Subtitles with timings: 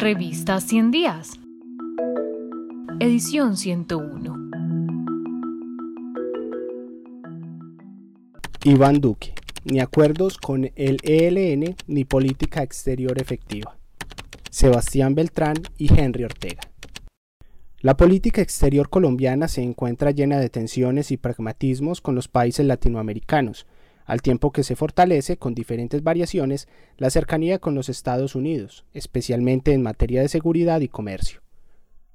[0.00, 1.32] Revista 100 días.
[3.00, 4.50] Edición 101.
[8.64, 9.34] Iván Duque.
[9.64, 13.76] Ni acuerdos con el ELN ni política exterior efectiva.
[14.50, 16.62] Sebastián Beltrán y Henry Ortega.
[17.82, 23.66] La política exterior colombiana se encuentra llena de tensiones y pragmatismos con los países latinoamericanos,
[24.10, 26.66] al tiempo que se fortalece, con diferentes variaciones,
[26.98, 31.42] la cercanía con los Estados Unidos, especialmente en materia de seguridad y comercio.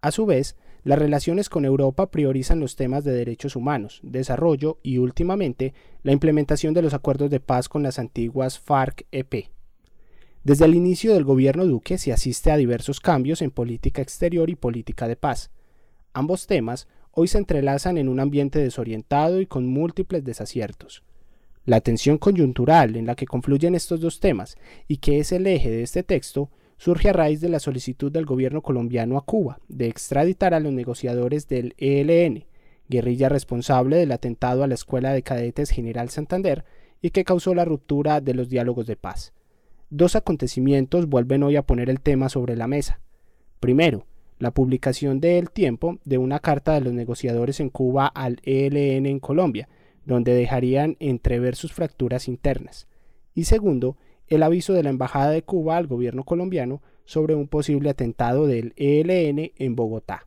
[0.00, 4.98] A su vez, las relaciones con Europa priorizan los temas de derechos humanos, desarrollo y,
[4.98, 9.50] últimamente, la implementación de los acuerdos de paz con las antiguas FARC-EP.
[10.42, 14.56] Desde el inicio del gobierno Duque se asiste a diversos cambios en política exterior y
[14.56, 15.52] política de paz.
[16.14, 21.04] Ambos temas hoy se entrelazan en un ambiente desorientado y con múltiples desaciertos.
[21.66, 24.56] La tensión coyuntural en la que confluyen estos dos temas
[24.86, 28.24] y que es el eje de este texto surge a raíz de la solicitud del
[28.24, 32.44] gobierno colombiano a Cuba de extraditar a los negociadores del ELN,
[32.88, 36.64] guerrilla responsable del atentado a la Escuela de Cadetes General Santander
[37.02, 39.32] y que causó la ruptura de los diálogos de paz.
[39.90, 43.00] Dos acontecimientos vuelven hoy a poner el tema sobre la mesa.
[43.58, 44.06] Primero,
[44.38, 49.06] la publicación de El Tiempo de una carta de los negociadores en Cuba al ELN
[49.06, 49.68] en Colombia,
[50.06, 52.88] donde dejarían entrever sus fracturas internas.
[53.34, 57.90] Y segundo, el aviso de la Embajada de Cuba al gobierno colombiano sobre un posible
[57.90, 60.26] atentado del ELN en Bogotá.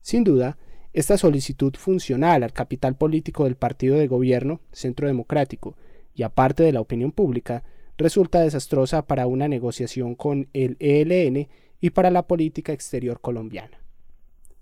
[0.00, 0.58] Sin duda,
[0.92, 5.76] esta solicitud funcional al capital político del partido de gobierno, Centro Democrático,
[6.14, 7.64] y aparte de la opinión pública,
[7.96, 11.48] resulta desastrosa para una negociación con el ELN
[11.80, 13.78] y para la política exterior colombiana.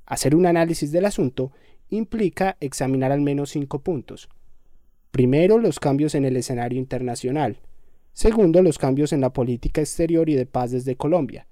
[0.07, 1.53] Hacer un análisis del asunto
[1.93, 4.29] implica examinar al menos cinco puntos.
[5.11, 7.59] Primero, los cambios en el escenario internacional.
[8.15, 11.47] Segundo, los cambios en la política exterior y de paz desde Colombia.